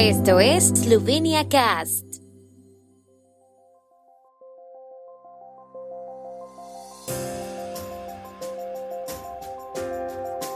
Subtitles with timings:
[0.00, 2.04] Esto es Slovenia Cast.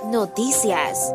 [0.05, 1.13] Noticias.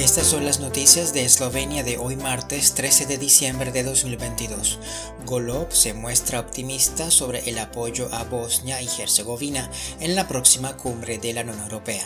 [0.00, 4.80] Estas son las noticias de Eslovenia de hoy martes 13 de diciembre de 2022.
[5.24, 9.70] Golob se muestra optimista sobre el apoyo a Bosnia y Herzegovina
[10.00, 12.04] en la próxima cumbre de la Unión Europea.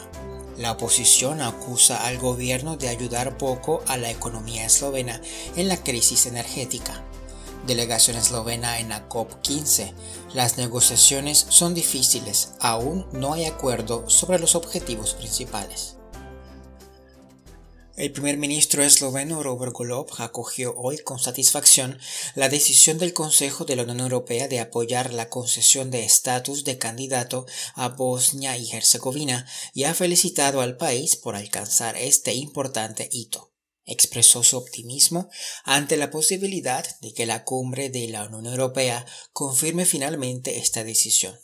[0.59, 5.21] La oposición acusa al gobierno de ayudar poco a la economía eslovena
[5.55, 7.03] en la crisis energética.
[7.67, 9.93] Delegación eslovena en la COP15.
[10.33, 15.96] Las negociaciones son difíciles, aún no hay acuerdo sobre los objetivos principales.
[17.97, 21.99] El primer ministro esloveno Robert Golob acogió hoy con satisfacción
[22.35, 26.77] la decisión del Consejo de la Unión Europea de apoyar la concesión de estatus de
[26.77, 33.55] candidato a Bosnia y Herzegovina y ha felicitado al país por alcanzar este importante hito.
[33.87, 35.31] Expresó su optimismo
[35.65, 41.35] ante la posibilidad de que la cumbre de la Unión Europea confirme finalmente esta decisión.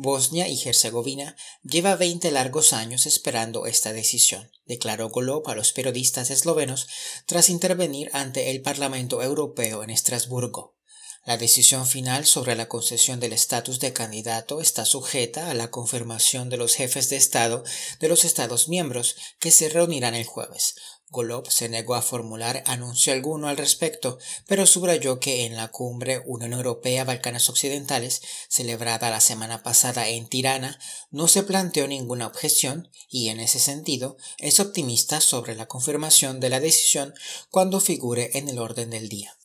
[0.00, 6.30] Bosnia y Herzegovina lleva 20 largos años esperando esta decisión, declaró Golob a los periodistas
[6.30, 6.86] eslovenos
[7.26, 10.77] tras intervenir ante el Parlamento Europeo en Estrasburgo.
[11.28, 16.48] La decisión final sobre la concesión del estatus de candidato está sujeta a la confirmación
[16.48, 17.64] de los jefes de Estado
[18.00, 20.76] de los Estados miembros que se reunirán el jueves,
[21.10, 26.22] Golob se negó a formular anuncio alguno al respecto, pero subrayó que en la cumbre
[26.24, 30.78] Unión Europea-Balcanes Occidentales, celebrada la semana pasada en Tirana,
[31.10, 36.48] no se planteó ninguna objeción y, en ese sentido, es optimista sobre la confirmación de
[36.48, 37.12] la decisión
[37.50, 39.37] cuando figure en el orden del día.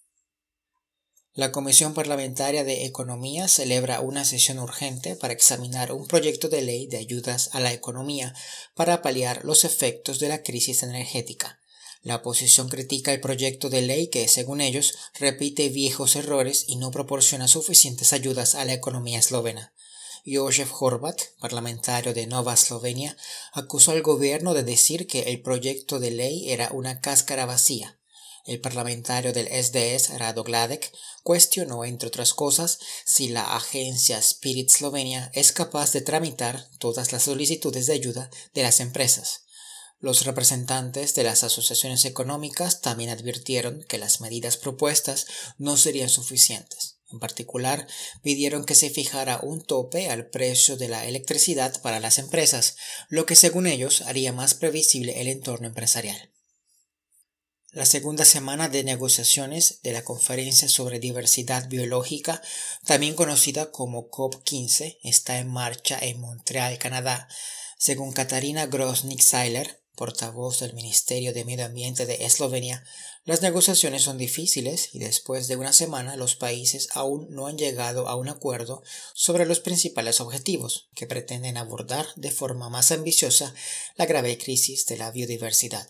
[1.35, 6.85] La Comisión Parlamentaria de Economía celebra una sesión urgente para examinar un proyecto de ley
[6.85, 8.35] de ayudas a la economía
[8.75, 11.59] para paliar los efectos de la crisis energética.
[12.03, 16.91] La oposición critica el proyecto de ley que, según ellos, repite viejos errores y no
[16.91, 19.73] proporciona suficientes ayudas a la economía eslovena.
[20.27, 23.17] Josef Horvat, parlamentario de Nova Eslovenia,
[23.53, 27.97] acusó al gobierno de decir que el proyecto de ley era una cáscara vacía.
[28.45, 30.91] El parlamentario del SDS, Rado Gladek,
[31.23, 37.23] cuestionó, entre otras cosas, si la agencia Spirit Slovenia es capaz de tramitar todas las
[37.23, 39.43] solicitudes de ayuda de las empresas.
[39.99, 45.25] Los representantes de las asociaciones económicas también advirtieron que las medidas propuestas
[45.57, 46.97] no serían suficientes.
[47.13, 47.87] En particular,
[48.21, 52.75] pidieron que se fijara un tope al precio de la electricidad para las empresas,
[53.07, 56.32] lo que según ellos haría más previsible el entorno empresarial.
[57.73, 62.39] La segunda semana de negociaciones de la Conferencia sobre Diversidad Biológica,
[62.85, 67.27] también conocida como COP15, está en marcha en Montreal, Canadá.
[67.79, 72.83] Según Katarina Grosnik-Seiler, portavoz del Ministerio de Medio Ambiente de Eslovenia,
[73.25, 78.07] las negociaciones son difíciles y después de una semana los países aún no han llegado
[78.07, 78.83] a un acuerdo
[79.15, 83.55] sobre los principales objetivos que pretenden abordar de forma más ambiciosa
[83.95, 85.87] la grave crisis de la biodiversidad.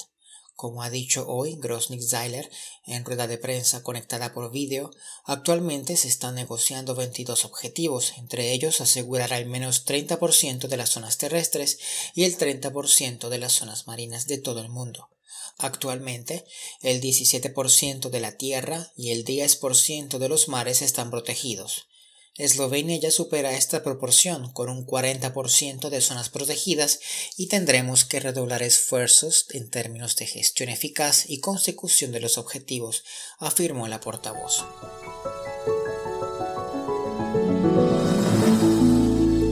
[0.56, 2.50] Como ha dicho hoy Grosnik Zeiler
[2.86, 4.92] en rueda de prensa conectada por vídeo,
[5.26, 11.18] actualmente se están negociando 22 objetivos, entre ellos asegurar al menos 30% de las zonas
[11.18, 11.80] terrestres
[12.14, 15.10] y el 30% de las zonas marinas de todo el mundo.
[15.58, 16.46] Actualmente,
[16.82, 21.88] el 17% de la tierra y el 10% de los mares están protegidos.
[22.36, 27.00] Eslovenia ya supera esta proporción con un 40% de zonas protegidas
[27.38, 33.04] y tendremos que redoblar esfuerzos en términos de gestión eficaz y consecución de los objetivos,
[33.38, 34.66] afirmó la portavoz.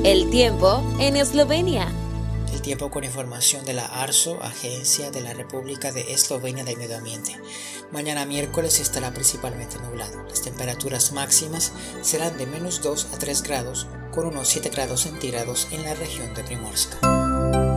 [0.03, 1.94] El tiempo en Eslovenia
[2.62, 7.38] tiempo con información de la ARSO, Agencia de la República de Eslovenia del Medio Ambiente.
[7.92, 10.24] Mañana miércoles estará principalmente nublado.
[10.30, 15.68] Las temperaturas máximas serán de menos 2 a 3 grados, con unos 7 grados centígrados
[15.72, 17.71] en la región de Primorska.